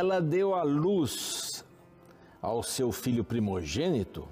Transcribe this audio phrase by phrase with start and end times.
[0.00, 1.62] Ela deu à luz
[2.40, 4.26] ao seu filho primogênito,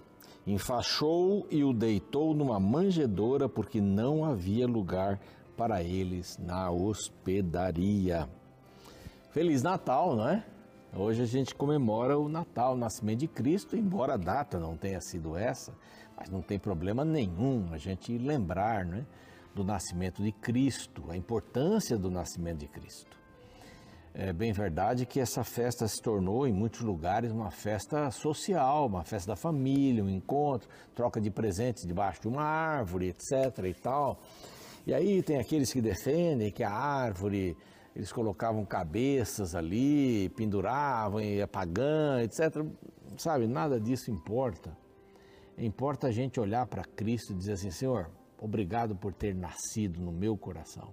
[0.46, 5.20] enfaixou e o deitou numa manjedoura, porque não havia lugar
[5.58, 8.26] para eles na hospedaria.
[9.30, 10.42] Feliz Natal, não é?
[10.96, 15.02] Hoje a gente comemora o Natal, o nascimento de Cristo, embora a data não tenha
[15.02, 15.74] sido essa,
[16.16, 19.04] mas não tem problema nenhum a gente lembrar né,
[19.54, 23.17] do nascimento de Cristo, a importância do nascimento de Cristo.
[24.20, 29.04] É bem verdade que essa festa se tornou, em muitos lugares, uma festa social, uma
[29.04, 33.64] festa da família, um encontro, troca de presentes debaixo de uma árvore, etc.
[33.64, 34.18] e tal.
[34.84, 37.56] E aí tem aqueles que defendem que a árvore,
[37.94, 42.66] eles colocavam cabeças ali, penduravam, e pagã, etc.
[43.16, 44.76] Sabe, nada disso importa.
[45.56, 50.10] Importa a gente olhar para Cristo e dizer assim, Senhor, obrigado por ter nascido no
[50.10, 50.92] meu coração.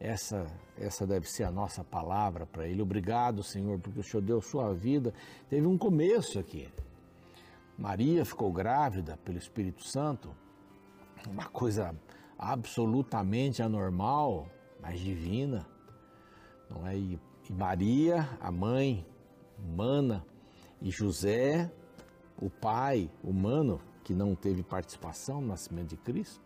[0.00, 0.46] Essa,
[0.78, 2.80] essa deve ser a nossa palavra para Ele.
[2.80, 5.12] Obrigado, Senhor, porque o Senhor deu sua vida.
[5.50, 6.66] Teve um começo aqui.
[7.76, 10.34] Maria ficou grávida pelo Espírito Santo,
[11.28, 11.94] uma coisa
[12.38, 14.48] absolutamente anormal,
[14.80, 15.66] mas divina.
[16.70, 16.96] Não é?
[16.96, 17.18] E,
[17.50, 19.06] Maria, a mãe
[19.58, 20.24] humana,
[20.80, 21.70] e José,
[22.40, 26.40] o pai humano, que não teve participação no nascimento de Cristo,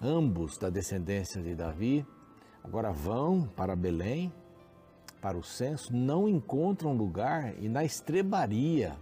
[0.00, 2.06] ambos da descendência de Davi,
[2.66, 4.32] agora vão para Belém,
[5.20, 8.96] para o censo, não encontram lugar e na estrebaria,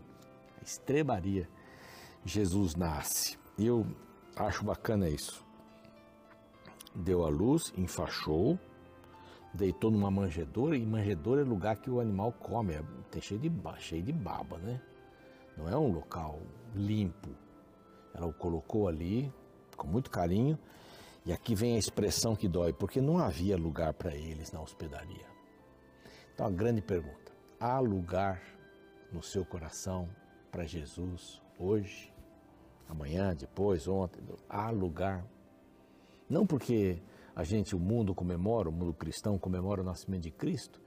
[0.64, 1.48] estrebaria,
[2.24, 3.38] Jesus nasce.
[3.58, 3.86] E eu
[4.36, 5.44] acho bacana isso
[6.94, 8.58] deu à luz, enfaixou,
[9.52, 13.50] deitou numa manjedoura, e manjedoura é lugar que o animal come, é, tem cheio de,
[13.78, 14.80] cheio de baba, né?
[15.56, 16.40] Não é um local
[16.74, 17.30] limpo.
[18.12, 19.32] Ela o colocou ali
[19.76, 20.58] com muito carinho,
[21.24, 25.26] e aqui vem a expressão que dói, porque não havia lugar para eles na hospedaria.
[26.34, 28.42] Então a grande pergunta: há lugar
[29.12, 30.08] no seu coração
[30.50, 32.12] para Jesus hoje,
[32.88, 34.22] amanhã, depois, ontem?
[34.48, 35.24] Há lugar
[36.28, 37.02] não porque
[37.36, 40.80] a gente, o mundo comemora, o mundo cristão comemora o nascimento de Cristo,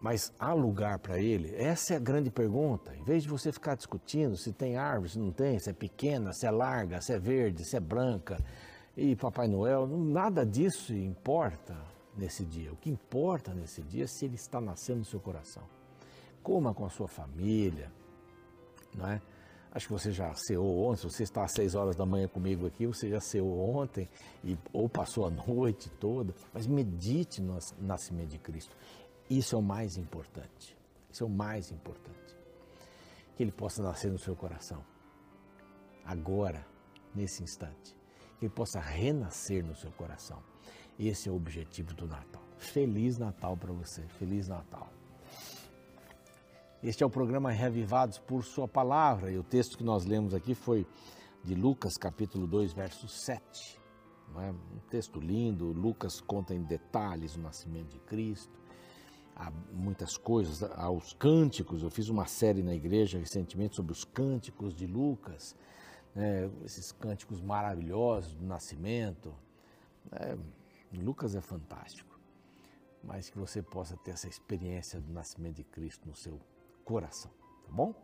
[0.00, 1.54] mas há lugar para ele?
[1.54, 2.94] Essa é a grande pergunta.
[2.96, 6.32] Em vez de você ficar discutindo se tem árvore, se não tem, se é pequena,
[6.32, 8.42] se é larga, se é verde, se é branca,
[8.96, 11.76] e Papai Noel, nada disso importa
[12.16, 12.72] nesse dia.
[12.72, 15.62] O que importa nesse dia é se ele está nascendo no seu coração.
[16.42, 17.90] Coma com a sua família,
[18.94, 19.20] não é?
[19.74, 22.66] Acho que você já ceou ontem, se você está às 6 horas da manhã comigo
[22.66, 24.06] aqui, você já ceou ontem,
[24.44, 28.76] e, ou passou a noite toda, mas medite no nascimento de Cristo.
[29.30, 30.76] Isso é o mais importante.
[31.10, 32.36] Isso é o mais importante.
[33.34, 34.84] Que ele possa nascer no seu coração.
[36.04, 36.66] Agora,
[37.14, 38.01] nesse instante.
[38.42, 40.42] Que possa renascer no seu coração.
[40.98, 42.42] Esse é o objetivo do Natal.
[42.56, 44.02] Feliz Natal para você.
[44.18, 44.92] Feliz Natal.
[46.82, 50.56] Este é o programa Revivados por Sua Palavra e o texto que nós lemos aqui
[50.56, 50.84] foi
[51.44, 53.78] de Lucas, capítulo 2, verso 7.
[54.40, 54.50] É?
[54.50, 58.58] Um texto lindo, Lucas conta em detalhes o nascimento de Cristo,
[59.36, 61.80] há muitas coisas, há os cânticos.
[61.84, 65.54] Eu fiz uma série na igreja recentemente sobre os cânticos de Lucas,
[66.14, 66.50] né?
[66.64, 69.34] esses cânticos maravilhosos do nascimento.
[70.10, 70.36] É,
[70.92, 72.18] Lucas é fantástico,
[73.02, 76.40] mas que você possa ter essa experiência do nascimento de Cristo no seu
[76.84, 77.30] coração,
[77.64, 77.94] tá bom?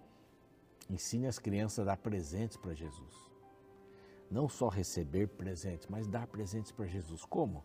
[0.88, 3.14] Ensine as crianças a dar presentes para Jesus.
[4.30, 7.24] Não só receber presentes, mas dar presentes para Jesus.
[7.24, 7.62] Como?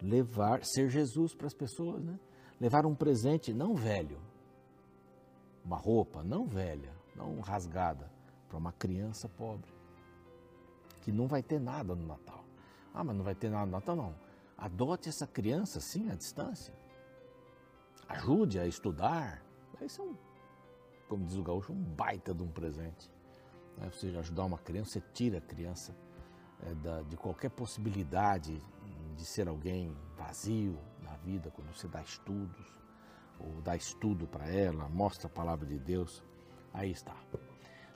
[0.00, 2.18] Levar, ser Jesus para as pessoas, né?
[2.60, 4.20] Levar um presente não velho,
[5.64, 8.10] uma roupa não velha, não rasgada,
[8.48, 9.72] para uma criança pobre,
[11.02, 12.44] que não vai ter nada no Natal.
[12.94, 14.14] Ah, mas não vai ter nada no Natal, não.
[14.56, 16.74] Adote essa criança, sim, à distância.
[18.08, 19.42] Ajude a estudar.
[19.80, 20.16] Isso é um
[21.12, 23.10] como diz o gaúcho, um baita de um presente.
[23.76, 23.90] Né?
[23.90, 25.94] Você ajudar uma criança, você tira a criança
[26.62, 28.58] é, da, de qualquer possibilidade
[29.14, 32.80] de ser alguém vazio na vida, quando você dá estudos,
[33.38, 36.24] ou dá estudo para ela, mostra a palavra de Deus,
[36.72, 37.14] aí está.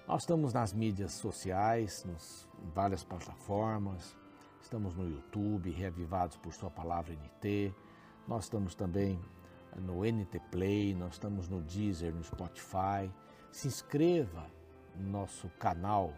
[0.06, 4.16] Nós estamos nas mídias sociais, nas várias plataformas,
[4.62, 7.74] estamos no YouTube, Reavivados por Sua Palavra NT,
[8.28, 9.18] nós estamos também
[9.74, 13.12] no NT Play, nós estamos no Deezer, no Spotify.
[13.50, 14.46] Se inscreva
[14.94, 16.14] no nosso canal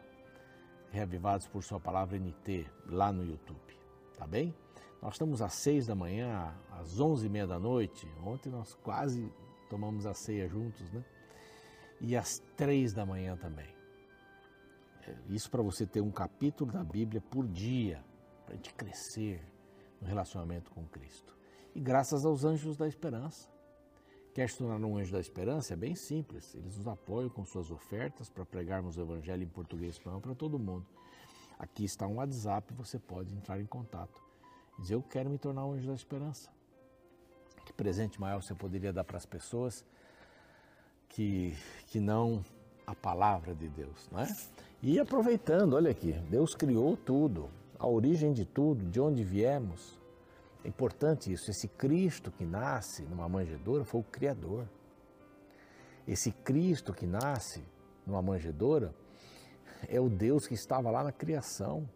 [0.91, 3.75] Reavivados por Sua Palavra NT, lá no YouTube,
[4.19, 4.55] tá bem?
[5.01, 8.07] Nós estamos às seis da manhã, às onze e meia da noite.
[8.23, 9.33] Ontem nós quase
[9.71, 11.03] tomamos a ceia juntos, né?
[12.03, 13.78] E às três da manhã também.
[15.09, 18.05] É, isso para você ter um capítulo da Bíblia por dia,
[18.45, 19.43] para a gente crescer
[20.01, 21.37] no relacionamento com Cristo
[21.75, 23.49] e graças aos anjos da esperança,
[24.39, 25.73] Quer se tornar um anjo da esperança?
[25.73, 26.55] É bem simples.
[26.55, 30.57] Eles nos apoiam com suas ofertas para pregarmos o evangelho em português espanhol para todo
[30.61, 30.87] mundo.
[31.59, 34.23] Aqui está um WhatsApp, você pode entrar em contato.
[34.79, 36.53] Dizer, eu quero me tornar um anjo da esperança.
[37.67, 39.85] Que presente maior você poderia dar para as pessoas
[41.09, 41.53] que,
[41.89, 42.45] que não
[42.87, 44.37] a palavra de Deus, não é?
[44.81, 49.99] E aproveitando, olha aqui, Deus criou tudo, a origem de tudo, de onde viemos.
[50.65, 54.69] É importante isso, esse Cristo que nasce numa manjedoura foi o Criador.
[56.07, 57.65] Esse Cristo que nasce
[58.07, 58.95] numa manjedoura
[59.89, 61.89] é o Deus que estava lá na criação.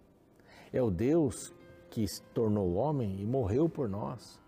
[0.73, 1.53] É o Deus
[1.89, 4.41] que se tornou homem e morreu por nós.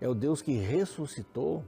[0.00, 1.64] É o Deus que ressuscitou.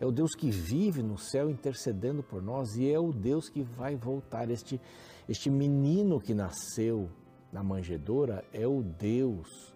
[0.00, 3.62] É o Deus que vive no céu intercedendo por nós e é o Deus que
[3.62, 4.50] vai voltar.
[4.50, 4.80] Este,
[5.30, 7.08] este menino que nasceu
[7.52, 9.72] na manjedoura é o Deus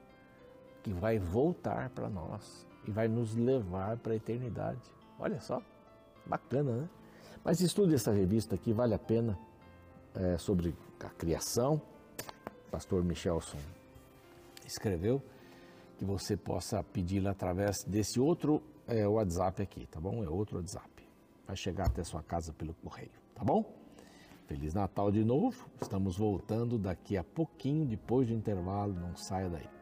[0.82, 4.80] que vai voltar para nós e vai nos levar para a eternidade.
[5.16, 5.62] Olha só,
[6.26, 6.88] bacana, né?
[7.44, 9.38] Mas estude essa revista aqui, vale a pena
[10.16, 11.80] é, sobre a criação,
[12.66, 13.58] o pastor Michelson
[14.66, 15.22] escreveu,
[15.96, 20.24] que você possa pedi-la através desse outro é, WhatsApp aqui, tá bom?
[20.24, 21.08] É outro WhatsApp.
[21.46, 23.83] Vai chegar até sua casa pelo correio, tá bom?
[24.46, 25.66] Feliz Natal de novo.
[25.80, 28.94] Estamos voltando daqui a pouquinho, depois do intervalo.
[28.94, 29.74] Não saia daí.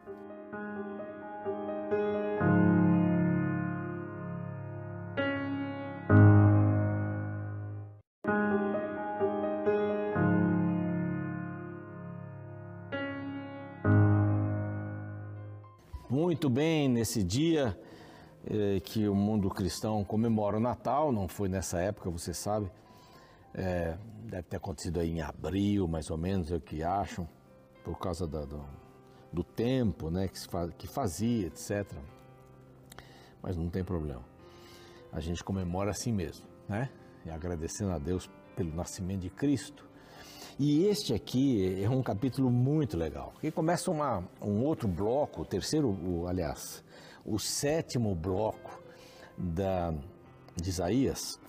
[16.42, 17.78] muito bem nesse dia
[18.44, 22.68] eh, que o mundo cristão comemora o Natal, não foi nessa época, você sabe,
[23.54, 27.28] é, deve ter acontecido aí em abril, mais ou menos, é o que acham,
[27.84, 28.64] por causa da, do,
[29.32, 31.86] do, tempo né, que, faz, que fazia, etc.
[33.42, 34.24] Mas não tem problema.
[35.12, 36.90] A gente comemora assim mesmo, né?
[37.24, 39.92] E agradecendo a Deus pelo nascimento de Cristo
[40.58, 45.44] e este aqui é um capítulo muito legal, que começa uma, um outro bloco, o
[45.44, 46.84] terceiro, o, aliás,
[47.24, 48.78] o sétimo bloco
[49.36, 49.94] da,
[50.54, 51.40] de Isaías,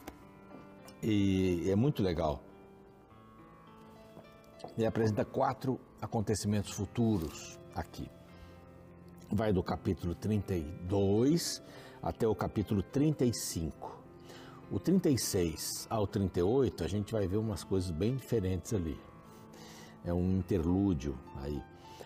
[1.03, 2.41] e é muito legal.
[4.77, 8.09] Ele apresenta quatro acontecimentos futuros aqui.
[9.29, 11.61] Vai do capítulo 32
[12.01, 14.01] até o capítulo 35.
[14.71, 18.99] O 36 ao 38, a gente vai ver umas coisas bem diferentes ali.
[20.05, 21.61] É um interlúdio aí.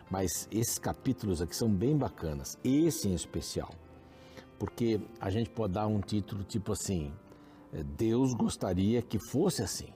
[0.10, 2.58] Mas esses capítulos aqui são bem bacanas.
[2.64, 3.70] Esse em especial.
[4.58, 7.14] Porque a gente pode dar um título tipo assim:
[7.72, 9.90] Deus gostaria que fosse assim.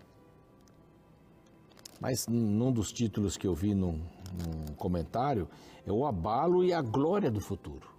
[2.00, 4.02] Mas num dos títulos que eu vi num,
[4.44, 5.48] num comentário
[5.86, 7.90] é o abalo e a glória do futuro.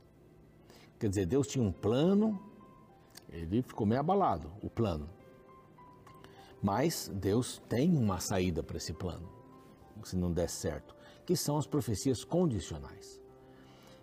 [0.99, 2.41] Quer dizer, Deus tinha um plano
[3.33, 5.09] ele ficou meio abalado, o plano.
[6.63, 9.29] Mas Deus tem uma saída para esse plano,
[10.05, 10.95] se não der certo,
[11.25, 13.21] que são as profecias condicionais.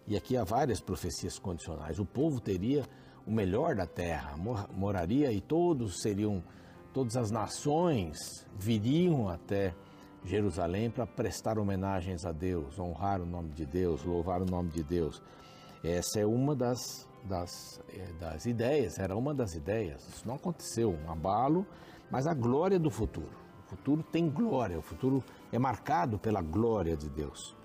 [0.08, 2.00] E aqui há várias profecias condicionais.
[2.00, 2.86] O povo teria
[3.30, 4.36] o melhor da terra,
[4.76, 6.44] moraria e todos seriam,
[6.92, 8.18] todas as nações
[8.58, 9.76] viriam até
[10.26, 14.84] Jerusalém para prestar homenagens a Deus, honrar o nome de Deus, louvar o nome de
[14.84, 15.22] Deus.
[15.84, 20.08] Essa é uma das das, eh, das ideias, era uma das ideias.
[20.08, 21.68] Isso não aconteceu, um abalo,
[22.10, 23.38] mas a glória do futuro.
[23.68, 27.56] O futuro tem glória, o futuro é marcado pela glória de Deus.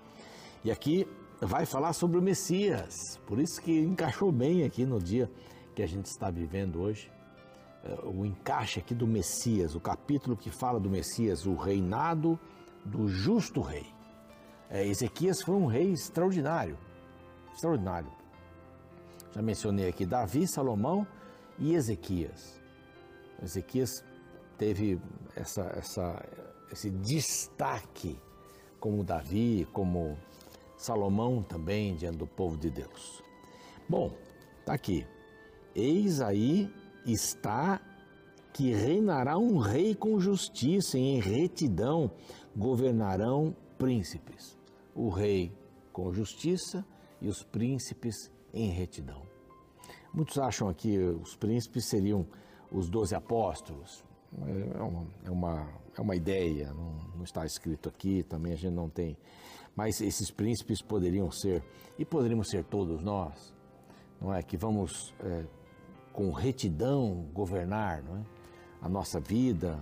[0.63, 1.07] E aqui
[1.41, 5.29] vai falar sobre o Messias, por isso que encaixou bem aqui no dia
[5.75, 7.11] que a gente está vivendo hoje.
[7.83, 12.39] Eh, o encaixe aqui do Messias, o capítulo que fala do Messias, o reinado
[12.83, 13.85] do justo rei.
[14.69, 16.77] É, Ezequias foi um rei extraordinário,
[17.53, 18.11] extraordinário.
[19.33, 21.05] Já mencionei aqui Davi, Salomão
[21.59, 22.59] e Ezequias.
[23.43, 24.03] Ezequias
[24.57, 24.99] teve
[25.35, 26.25] essa, essa,
[26.71, 28.17] esse destaque
[28.79, 30.17] como Davi, como
[30.77, 33.21] Salomão também diante do povo de Deus.
[33.87, 34.11] Bom,
[34.65, 35.05] tá aqui.
[35.75, 36.71] Eis aí
[37.05, 37.81] está
[38.53, 42.09] que reinará um rei com justiça e em retidão
[42.55, 44.57] governarão príncipes.
[44.95, 45.51] O rei
[45.91, 46.85] com justiça
[47.21, 49.23] e os príncipes em retidão.
[50.13, 52.25] Muitos acham que os príncipes seriam
[52.71, 54.01] os doze apóstolos.
[54.77, 58.73] É uma, é uma, é uma ideia, não, não está escrito aqui, também a gente
[58.73, 59.17] não tem.
[59.75, 61.61] Mas esses príncipes poderiam ser,
[61.99, 63.53] e poderíamos ser todos nós,
[64.21, 64.41] não é?
[64.41, 65.45] Que vamos é,
[66.15, 68.21] com retidão governar não é?
[68.81, 69.77] a nossa vida,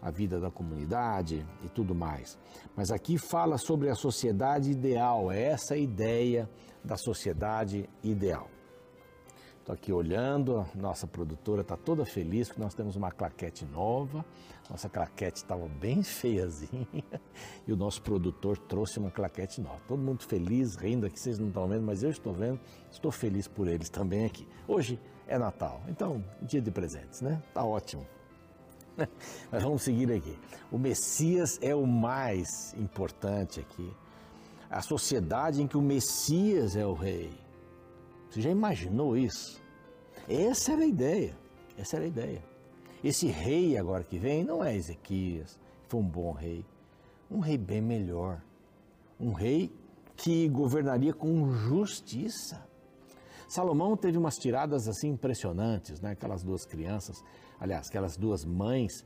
[0.00, 2.36] a vida da comunidade e tudo mais.
[2.76, 6.50] Mas aqui fala sobre a sociedade ideal, é essa ideia
[6.82, 8.48] da sociedade ideal.
[9.62, 14.24] Estou aqui olhando, nossa produtora está toda feliz que nós temos uma claquete nova.
[14.68, 16.88] Nossa claquete estava bem feiazinha
[17.64, 19.78] e o nosso produtor trouxe uma claquete nova.
[19.86, 22.58] Todo mundo feliz, rindo aqui, vocês não estão vendo, mas eu estou vendo.
[22.90, 24.48] Estou feliz por eles também aqui.
[24.66, 27.40] Hoje é Natal, então dia de presentes, né?
[27.54, 28.04] Tá ótimo.
[29.50, 30.36] Mas vamos seguir aqui.
[30.72, 33.90] O Messias é o mais importante aqui.
[34.68, 37.41] A sociedade em que o Messias é o rei.
[38.32, 39.62] Você já imaginou isso?
[40.26, 41.36] Essa era a ideia.
[41.76, 42.42] Essa era a ideia.
[43.04, 46.64] Esse rei agora que vem não é Ezequias, foi um bom rei.
[47.30, 48.40] Um rei bem melhor.
[49.20, 49.70] Um rei
[50.16, 52.66] que governaria com justiça.
[53.46, 56.12] Salomão teve umas tiradas assim impressionantes, né?
[56.12, 57.22] Aquelas duas crianças,
[57.60, 59.04] aliás, aquelas duas mães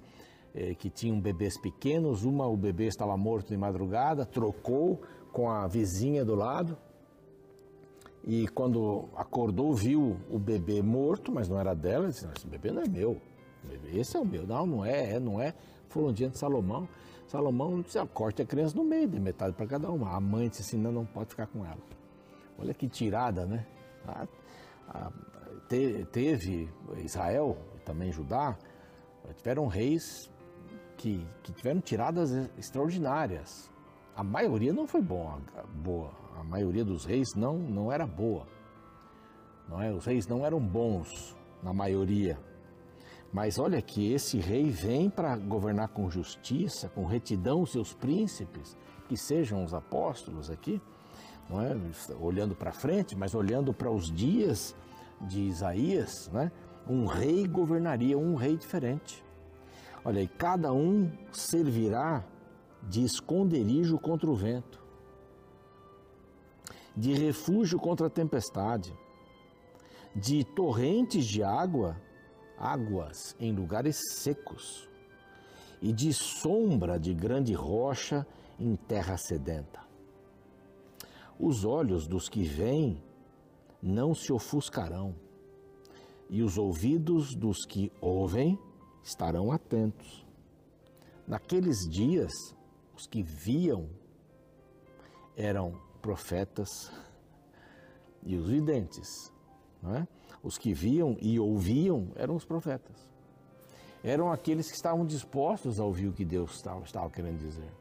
[0.54, 2.23] eh, que tinham bebês pequenos.
[2.23, 5.02] Uma, o bebê estava morto de madrugada, trocou
[5.33, 6.78] com a vizinha do lado
[8.26, 12.83] e quando acordou, viu o bebê morto, mas não era dela, disse, esse bebê não
[12.83, 13.21] é meu.
[13.95, 14.45] Esse é o meu.
[14.45, 15.54] Não, não é, é não é.
[15.88, 16.88] Foram diante de Salomão.
[17.28, 20.11] Salomão disse, ah, corte a criança no meio, de metade para cada uma.
[20.11, 21.78] A mãe disse assim, não, não pode ficar com ela.
[22.59, 23.64] Olha que tirada, né?
[24.09, 24.26] A,
[24.88, 25.12] a,
[25.68, 26.68] te, teve
[27.04, 28.59] Israel e também Judá,
[29.37, 30.28] tiveram reis
[30.97, 33.71] que, que tiveram tiradas extraordinárias.
[34.16, 35.38] A maioria não foi boa,
[35.75, 38.47] boa a maioria dos reis não, não era boa.
[39.69, 39.90] Não é?
[39.90, 42.38] Os reis não eram bons, na maioria.
[43.33, 48.76] Mas olha que esse rei vem para governar com justiça, com retidão os seus príncipes,
[49.09, 50.81] que sejam os apóstolos aqui,
[51.49, 51.76] não é?
[52.21, 54.75] olhando para frente, mas olhando para os dias
[55.21, 56.52] de Isaías, né?
[56.88, 59.25] um rei governaria um rei diferente.
[60.05, 62.25] Olha, e cada um servirá
[62.83, 64.86] de esconderijo contra o vento
[66.97, 68.95] de refúgio contra a tempestade,
[70.15, 72.00] de torrentes de água,
[72.57, 74.88] águas em lugares secos,
[75.83, 78.26] e de sombra de grande rocha
[78.59, 79.81] em terra sedenta.
[81.38, 83.03] Os olhos dos que vêm
[83.83, 85.15] não se ofuscarão,
[86.31, 88.59] e os ouvidos dos que ouvem
[89.05, 90.26] estarão atentos.
[91.29, 92.33] Naqueles dias,
[92.97, 93.88] os que viam
[95.37, 96.92] eram profetas
[98.22, 99.32] e os videntes.
[99.92, 100.06] É?
[100.40, 103.10] Os que viam e ouviam eram os profetas.
[104.04, 107.72] Eram aqueles que estavam dispostos a ouvir o que Deus estava, estava querendo dizer.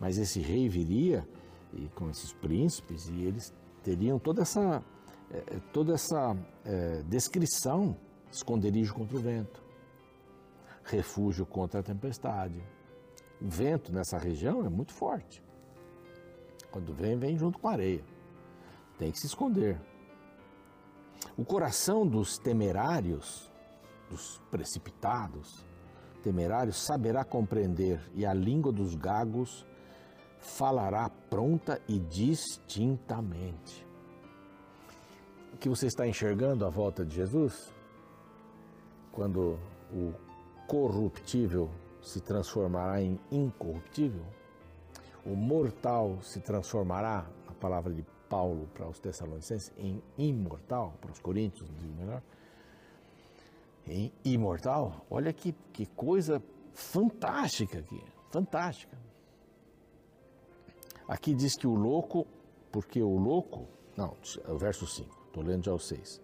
[0.00, 1.26] Mas esse rei viria
[1.72, 4.82] e com esses príncipes e eles teriam toda essa,
[5.30, 7.96] eh, toda essa é, descrição,
[8.32, 9.62] esconderijo contra o vento,
[10.82, 12.60] refúgio contra a tempestade.
[13.40, 15.43] O vento nessa região é muito forte.
[16.74, 18.04] Quando vem, vem junto com a areia.
[18.98, 19.80] Tem que se esconder.
[21.36, 23.48] O coração dos temerários,
[24.10, 25.64] dos precipitados,
[26.20, 29.64] temerários, saberá compreender, e a língua dos gagos
[30.40, 33.86] falará pronta e distintamente.
[35.52, 37.72] O que você está enxergando à volta de Jesus?
[39.12, 39.60] Quando
[39.92, 40.12] o
[40.66, 41.70] corruptível
[42.02, 44.26] se transformará em incorruptível?
[45.24, 51.18] O mortal se transformará, a palavra de Paulo para os Tessalonicenses, em imortal, para os
[51.18, 52.22] Coríntios, melhor,
[53.86, 55.06] em imortal.
[55.10, 58.98] Olha que, que coisa fantástica aqui, fantástica.
[61.06, 62.26] Aqui diz que o louco,
[62.72, 64.16] porque o louco, não,
[64.58, 66.20] verso 5, estou lendo já o 6.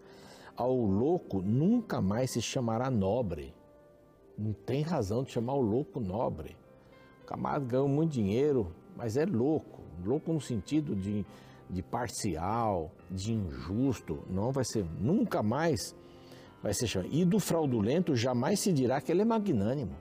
[0.57, 3.55] Ao louco nunca mais se chamará nobre.
[4.37, 6.57] Não tem razão de chamar o louco nobre.
[7.23, 11.25] O camarada ganhou muito dinheiro, mas é louco, louco no sentido de,
[11.71, 15.97] de parcial, de injusto, não vai ser, nunca mais
[16.63, 17.11] vai ser chamado.
[17.11, 19.97] E do fraudulento jamais se dirá que ele é magnânimo.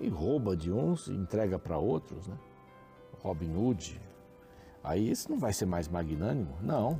[0.00, 2.38] E rouba de uns e entrega para outros, né?
[3.20, 4.00] Robin Hood.
[4.82, 6.56] Aí esse não vai ser mais magnânimo?
[6.62, 6.98] Não.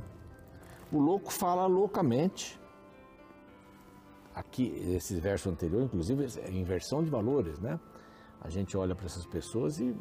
[0.91, 2.61] O louco fala loucamente.
[4.35, 7.79] Aqui, esse verso anterior, inclusive, é inversão de valores, né?
[8.39, 9.95] A gente olha para essas pessoas e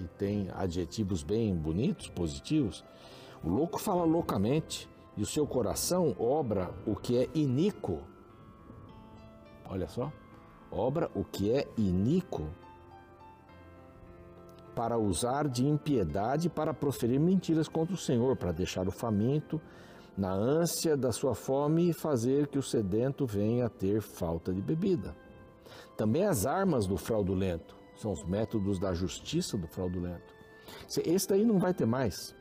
[0.00, 2.82] que tem adjetivos bem bonitos, positivos,
[3.44, 8.00] o louco fala loucamente e o seu coração obra o que é iníquo.
[9.68, 10.10] Olha só,
[10.70, 12.48] obra o que é iníquo
[14.74, 19.60] para usar de impiedade para proferir mentiras contra o Senhor, para deixar o faminto
[20.16, 24.62] na ânsia da sua fome e fazer que o sedento venha a ter falta de
[24.62, 25.14] bebida.
[25.94, 30.34] Também as armas do fraudulento são os métodos da justiça do fraudulento.
[31.04, 32.34] Esse daí não vai ter mais.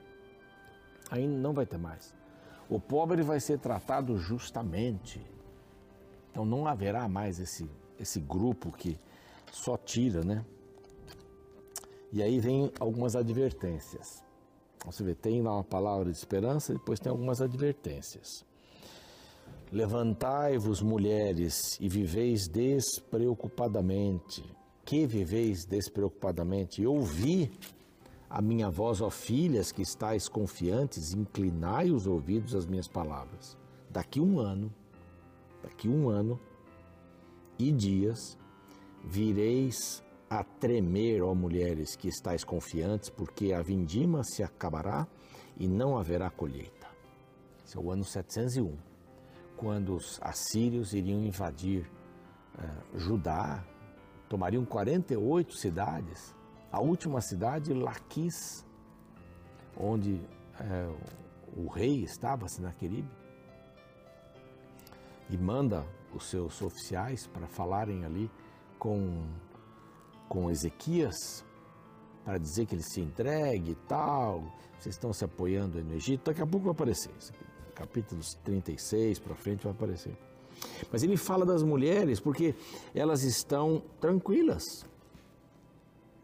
[1.11, 2.15] Aí não vai ter mais.
[2.69, 5.21] O pobre vai ser tratado justamente.
[6.31, 8.97] Então não haverá mais esse, esse grupo que
[9.51, 10.45] só tira, né?
[12.13, 14.23] E aí vem algumas advertências.
[14.85, 18.45] Você vê, tem lá uma palavra de esperança, depois tem algumas advertências.
[19.71, 24.57] Levantai-vos, mulheres, e viveis despreocupadamente.
[24.89, 26.83] Que viveis despreocupadamente?
[26.83, 27.51] Ouvi
[28.27, 33.55] a minha voz, ó filhas, que estáis confiantes, inclinai os ouvidos às minhas palavras.
[33.87, 34.73] Daqui um ano,
[35.61, 36.39] daqui um ano
[37.59, 38.35] e dias,
[39.03, 45.07] vireis a tremer, ó mulheres, que estáis confiantes, porque a vindima se acabará
[45.55, 46.87] e não haverá colheita.
[47.63, 48.75] Esse é o ano 701,
[49.55, 51.87] quando os assírios iriam invadir
[52.57, 53.63] uh, Judá,
[54.29, 56.35] tomariam 48 cidades.
[56.71, 58.65] A última cidade, Laquis,
[59.75, 60.97] onde uh,
[61.57, 63.09] o rei estava, Senaqueribe,
[65.29, 68.31] e manda os seus oficiais para falarem ali
[68.77, 69.27] com
[70.27, 71.43] com Ezequias
[72.23, 74.43] para dizer que ele se entregue e tal.
[74.79, 76.25] Vocês estão se apoiando no Egito.
[76.25, 77.11] Daqui a pouco vai aparecer.
[77.17, 77.43] Isso aqui,
[77.73, 80.15] capítulos 36 para frente vai aparecer.
[80.91, 82.55] Mas ele fala das mulheres porque
[82.93, 84.85] elas estão tranquilas.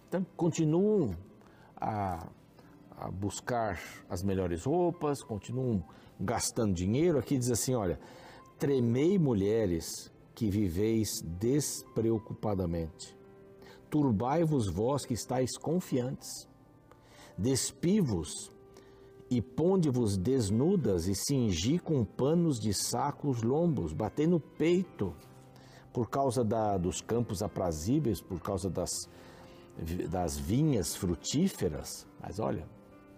[0.08, 1.16] Então, continuam
[1.76, 2.28] a,
[2.98, 5.84] a buscar as melhores roupas, continuam
[6.20, 7.18] gastando dinheiro.
[7.18, 8.00] Aqui diz assim: olha,
[8.58, 13.16] tremei mulheres que viveis despreocupadamente
[13.96, 16.50] turbai-vos vós que estáis confiantes.
[17.38, 18.52] Despi-vos
[19.30, 25.14] e ponde-vos desnudas e cingi com panos de saco os lombos, batei no peito
[25.92, 28.90] por causa da, dos campos aprazíveis, por causa das,
[30.10, 32.06] das vinhas frutíferas.
[32.22, 32.68] Mas olha,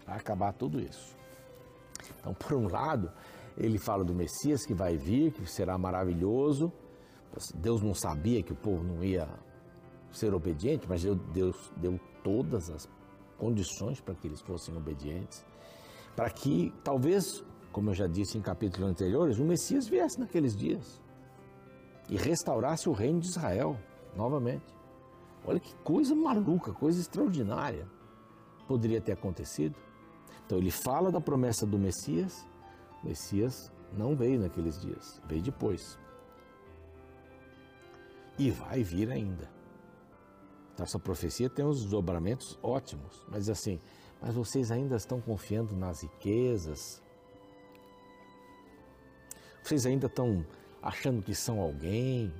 [0.05, 1.17] vai acabar tudo isso.
[2.19, 3.11] Então, por um lado,
[3.57, 6.71] ele fala do Messias que vai vir, que será maravilhoso.
[7.55, 9.27] Deus não sabia que o povo não ia
[10.11, 12.87] ser obediente, mas Deus deu todas as
[13.37, 15.45] condições para que eles fossem obedientes,
[16.17, 20.99] para que talvez, como eu já disse em capítulos anteriores, o Messias viesse naqueles dias
[22.09, 23.77] e restaurasse o reino de Israel
[24.15, 24.65] novamente.
[25.45, 27.87] Olha que coisa maluca, coisa extraordinária
[28.67, 29.75] poderia ter acontecido.
[30.43, 32.47] Então ele fala da promessa do Messias,
[33.03, 35.99] o Messias não veio naqueles dias, veio depois.
[38.39, 39.47] E vai vir ainda.
[40.79, 43.79] Essa profecia tem uns desdobramentos ótimos, mas assim,
[44.21, 47.01] mas vocês ainda estão confiando nas riquezas?
[49.63, 50.45] Vocês ainda estão
[50.81, 52.33] achando que são alguém?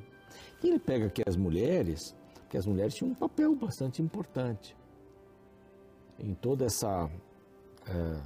[0.64, 2.16] E ele pega aqui as mulheres,
[2.50, 4.76] que as mulheres tinham um papel bastante importante
[6.20, 7.10] em toda essa
[7.86, 8.22] é,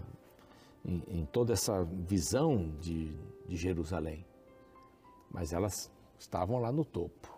[0.85, 3.15] em, em, toda essa visão de,
[3.47, 4.25] de Jerusalém,
[5.29, 7.29] mas elas estavam lá no topo.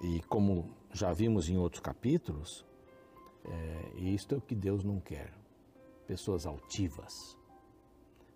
[0.00, 2.64] E como já vimos em outros capítulos,
[3.44, 5.32] é, isto é o que Deus não quer.
[6.06, 7.36] Pessoas altivas,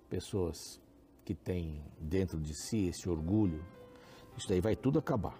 [0.08, 0.80] pessoas
[1.24, 3.64] que têm dentro de si esse orgulho,
[4.36, 5.38] isso daí vai tudo acabar.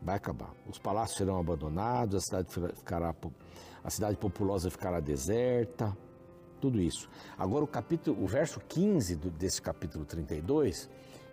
[0.00, 0.52] Vai acabar.
[0.68, 3.14] Os palácios serão abandonados, a cidade ficará
[3.84, 5.96] a cidade populosa ficará deserta,
[6.60, 7.08] tudo isso.
[7.36, 10.88] Agora o capítulo, o verso 15 do, desse capítulo 32,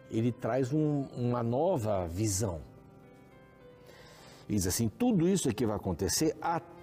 [0.10, 2.62] ele traz um, uma nova visão
[4.50, 6.79] ele diz assim: tudo isso é que vai acontecer até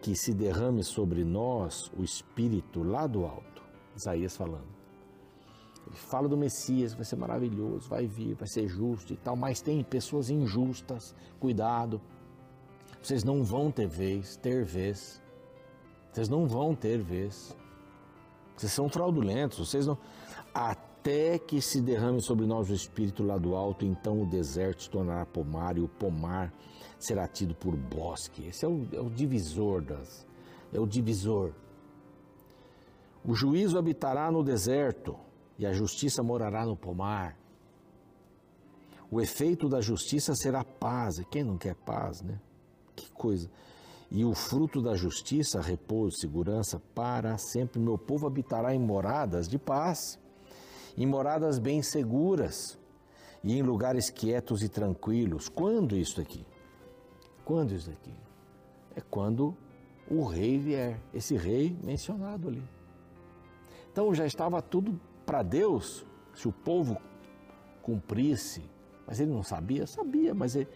[0.00, 3.62] que se derrame sobre nós o Espírito lá do alto.
[3.94, 4.72] Isaías falando.
[5.86, 9.60] Ele fala do Messias, vai ser maravilhoso, vai vir, vai ser justo e tal, mas
[9.60, 12.00] tem pessoas injustas, cuidado.
[13.02, 15.20] Vocês não vão ter vez, ter vez.
[16.12, 17.56] Vocês não vão ter vez.
[18.56, 19.98] Vocês são fraudulentos, vocês não.
[20.54, 20.91] Até
[21.46, 25.26] que se derrame sobre nós o Espírito lá do alto, então o deserto se tornará
[25.26, 26.52] pomar e o pomar
[26.98, 28.46] será tido por bosque.
[28.46, 30.26] Esse é o, é o divisor das.
[30.72, 31.52] É o divisor.
[33.24, 35.16] O juízo habitará no deserto
[35.58, 37.36] e a justiça morará no pomar.
[39.10, 41.20] O efeito da justiça será paz.
[41.30, 42.40] Quem não quer paz, né?
[42.96, 43.50] Que coisa.
[44.10, 47.80] E o fruto da justiça, repouso, segurança para sempre.
[47.80, 50.18] Meu povo habitará em moradas de paz,
[50.96, 52.78] em moradas bem seguras
[53.42, 55.48] e em lugares quietos e tranquilos.
[55.48, 56.46] Quando isso aqui?
[57.44, 58.14] Quando isso aqui?
[58.94, 59.56] É quando
[60.08, 62.62] o rei vier, esse rei mencionado ali.
[63.90, 66.96] Então já estava tudo para Deus, se o povo
[67.82, 68.62] cumprisse,
[69.06, 69.86] mas ele não sabia?
[69.86, 70.68] Sabia, mas ele,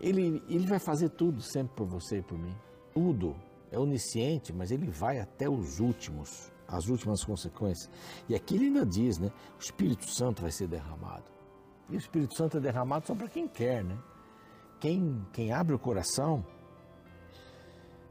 [0.00, 2.54] ele, ele vai fazer tudo sempre por você e por mim.
[2.92, 3.36] Tudo.
[3.70, 6.52] É onisciente, mas ele vai até os últimos.
[6.68, 7.90] As últimas consequências.
[8.28, 9.30] E aqui ele ainda diz, né?
[9.58, 11.30] O Espírito Santo vai ser derramado.
[11.88, 13.98] E o Espírito Santo é derramado só para quem quer, né?
[14.80, 16.44] Quem, quem abre o coração.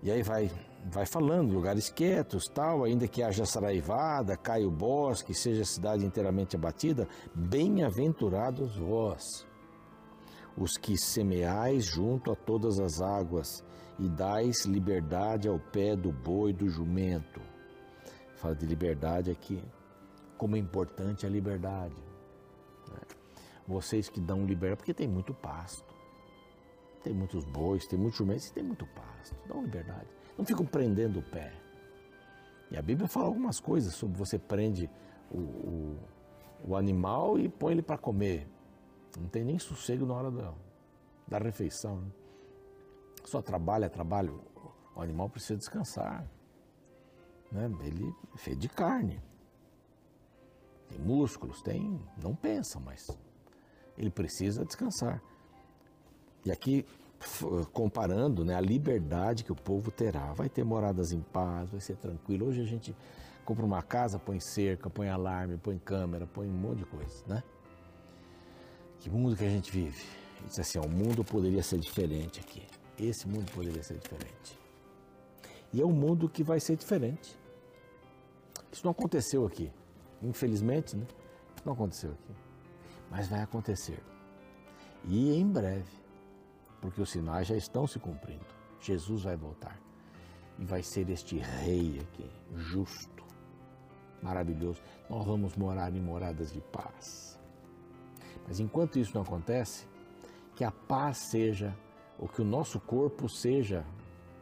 [0.02, 0.52] E aí vai,
[0.92, 6.06] vai falando, lugares quietos, tal, ainda que haja saraivada, caia o bosque, seja a cidade
[6.06, 9.48] inteiramente abatida, bem-aventurados vós,
[10.58, 13.64] os que semeais junto a todas as águas,
[14.00, 17.40] e dais liberdade ao pé do boi do jumento.
[18.44, 19.64] Fala de liberdade aqui,
[20.38, 21.96] como é importante a liberdade.
[22.90, 23.00] Né?
[23.66, 25.96] Vocês que dão liberdade, porque tem muito pasto,
[27.02, 30.10] tem muitos bois, tem muitos jumentos tem muito pasto, dão liberdade.
[30.38, 31.54] Não ficam prendendo o pé.
[32.70, 34.90] E a Bíblia fala algumas coisas sobre você prende
[35.32, 36.00] o, o,
[36.68, 38.46] o animal e põe ele para comer.
[39.18, 40.54] Não tem nem sossego na hora da,
[41.30, 42.02] da refeição.
[42.02, 42.12] Né?
[43.24, 44.42] Só trabalha, trabalho.
[44.94, 46.28] O animal precisa descansar.
[47.54, 47.72] Né?
[47.86, 49.22] Ele é feito de carne.
[50.90, 52.00] Tem músculos, tem.
[52.22, 53.10] Não pensa, mas
[53.98, 55.22] ele precisa descansar.
[56.46, 56.86] E aqui,
[57.72, 61.96] comparando né, a liberdade que o povo terá, vai ter moradas em paz, vai ser
[61.96, 62.48] tranquilo.
[62.48, 62.96] Hoje a gente
[63.46, 67.44] compra uma casa, põe cerca, põe alarme, põe câmera, põe um monte de coisa, né?
[69.00, 70.04] Que mundo que a gente vive?
[70.48, 72.66] Diz assim, o mundo poderia ser diferente aqui
[73.00, 74.60] esse mundo poderia ser diferente.
[75.72, 77.38] E é um mundo que vai ser diferente.
[78.74, 79.72] Isso não aconteceu aqui.
[80.20, 81.06] Infelizmente, né?
[81.64, 82.34] Não aconteceu aqui.
[83.10, 84.04] Mas vai acontecer.
[85.06, 85.92] E em breve.
[86.82, 88.46] Porque os sinais já estão se cumprindo.
[88.82, 89.80] Jesus vai voltar.
[90.58, 93.24] E vai ser este rei aqui, justo,
[94.22, 94.82] maravilhoso.
[95.10, 97.40] Nós vamos morar em moradas de paz.
[98.48, 99.88] Mas enquanto isso não acontece,
[100.56, 101.76] que a paz seja
[102.20, 103.86] ou que o nosso corpo seja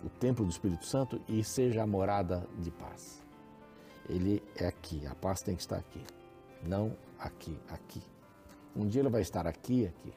[0.03, 3.20] o templo do Espírito Santo e seja a morada de paz.
[4.09, 6.03] Ele é aqui, a paz tem que estar aqui,
[6.63, 8.01] não aqui, aqui.
[8.75, 10.13] Um dia ele vai estar aqui, aqui.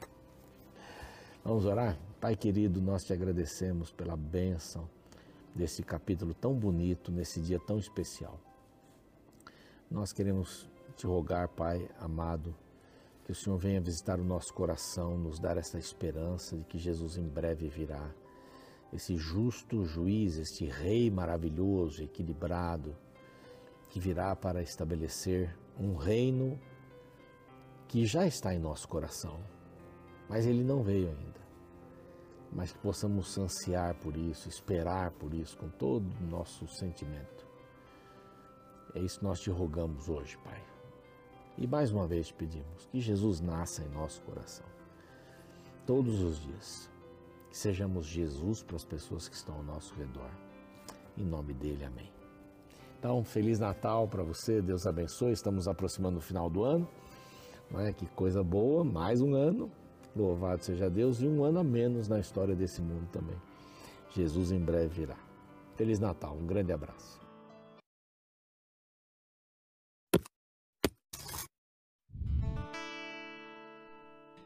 [1.43, 1.97] Vamos orar?
[2.19, 4.89] Pai querido, nós te agradecemos pela bênção
[5.53, 8.39] desse capítulo tão bonito, nesse dia tão especial.
[9.89, 12.55] Nós queremos te rogar, Pai amado,
[13.25, 17.17] que o Senhor venha visitar o nosso coração, nos dar essa esperança de que Jesus
[17.17, 18.09] em breve virá.
[18.93, 22.95] Esse justo juiz, este rei maravilhoso, equilibrado,
[23.95, 26.59] que virá para estabelecer um reino
[27.87, 29.39] que já está em nosso coração,
[30.27, 31.39] mas ele não veio ainda.
[32.51, 37.47] Mas que possamos ansiar por isso, esperar por isso com todo o nosso sentimento.
[38.93, 40.61] É isso que nós te rogamos hoje, Pai.
[41.57, 44.67] E mais uma vez pedimos que Jesus nasça em nosso coração.
[45.85, 46.91] Todos os dias.
[47.49, 50.31] Que sejamos Jesus para as pessoas que estão ao nosso redor.
[51.15, 52.14] Em nome dele, amém.
[53.05, 55.31] Então, Feliz Natal para você, Deus abençoe.
[55.31, 56.89] Estamos aproximando do final do ano.
[57.69, 57.93] Não é?
[57.93, 59.71] Que coisa boa, mais um ano.
[60.15, 63.37] Louvado seja Deus e um ano a menos na história desse mundo também.
[64.09, 65.15] Jesus em breve virá.
[65.75, 67.19] Feliz Natal, um grande abraço.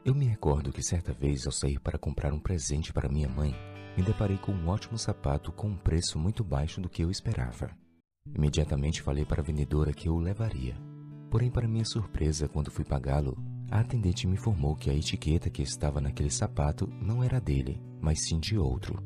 [0.04, 3.54] Eu me recordo que certa vez, ao sair para comprar um presente para minha mãe,
[3.96, 7.70] me deparei com um ótimo sapato com um preço muito baixo do que eu esperava.
[8.34, 10.74] Imediatamente falei para a vendedora que eu o levaria.
[11.30, 13.36] Porém, para minha surpresa, quando fui pagá-lo,
[13.70, 18.24] a atendente me informou que a etiqueta que estava naquele sapato não era dele, mas
[18.26, 19.02] sim de outro.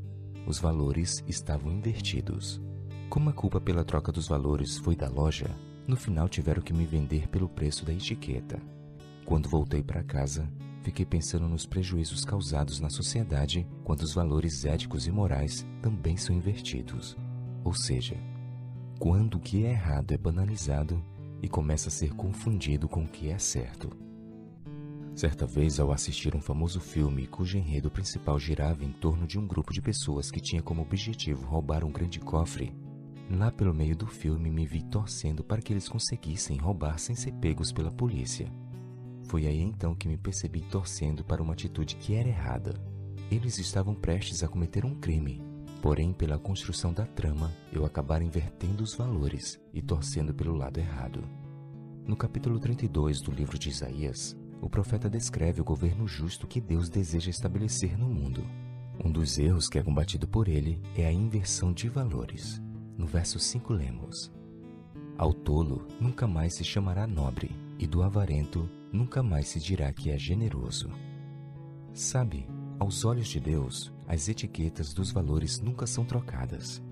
[0.47, 2.63] Os valores estavam invertidos.
[3.11, 5.51] Como a culpa pela troca dos valores foi da loja,
[5.87, 8.61] no final tiveram que me vender pelo preço da etiqueta.
[9.25, 10.51] Quando voltei para casa,
[10.83, 16.35] fiquei pensando nos prejuízos causados na sociedade quando os valores éticos e morais também são
[16.35, 17.17] invertidos.
[17.63, 18.17] Ou seja,
[18.99, 21.03] quando o que é errado é banalizado
[21.43, 23.91] e começa a ser confundido com o que é certo.
[25.15, 29.47] Certa vez, ao assistir um famoso filme cujo enredo principal girava em torno de um
[29.47, 32.75] grupo de pessoas que tinha como objetivo roubar um grande cofre,
[33.31, 37.33] lá pelo meio do filme me vi torcendo para que eles conseguissem roubar sem ser
[37.35, 38.51] pegos pela polícia.
[39.25, 42.75] Foi aí então que me percebi torcendo para uma atitude que era errada.
[43.31, 45.41] Eles estavam prestes a cometer um crime,
[45.85, 51.23] porém, pela construção da trama, eu acabar invertendo os valores e torcendo pelo lado errado.
[52.07, 56.89] No capítulo 32 do livro de Isaías, o profeta descreve o governo justo que Deus
[56.89, 58.47] deseja estabelecer no mundo.
[59.05, 62.63] Um dos erros que é combatido por ele é a inversão de valores.
[62.97, 64.33] No verso 5 lemos:
[65.19, 70.11] Ao tolo nunca mais se chamará nobre, e do avarento nunca mais se dirá que
[70.11, 70.89] é generoso.
[71.93, 72.47] Sabe,
[72.79, 76.83] aos olhos de Deus, as etiquetas dos valores nunca são trocadas.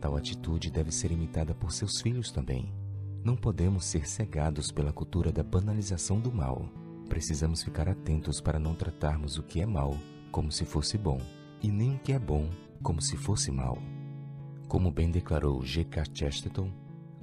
[0.00, 2.72] Tal atitude deve ser imitada por seus filhos também.
[3.24, 6.68] Não podemos ser cegados pela cultura da banalização do mal.
[7.08, 9.96] Precisamos ficar atentos para não tratarmos o que é mal
[10.30, 11.20] como se fosse bom
[11.62, 12.48] e nem o que é bom
[12.82, 13.78] como se fosse mal.
[14.68, 16.04] Como bem declarou G.K.
[16.12, 16.70] Chesterton,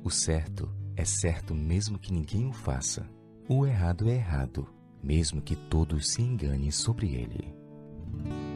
[0.04, 3.08] o certo é certo mesmo que ninguém o faça.
[3.48, 4.68] O errado é errado,
[5.02, 7.63] mesmo que todos se enganem sobre ele.
[8.22, 8.53] thank you